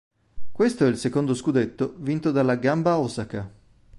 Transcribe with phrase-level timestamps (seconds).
[0.51, 3.51] Questo è il secondo scudetto vinto dalla Gamba Osaka.